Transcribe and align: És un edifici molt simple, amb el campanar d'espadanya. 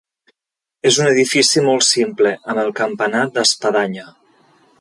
És 0.91 0.97
un 1.03 1.09
edifici 1.09 1.63
molt 1.67 1.87
simple, 1.89 2.33
amb 2.53 2.65
el 2.65 2.75
campanar 2.83 3.25
d'espadanya. 3.37 4.09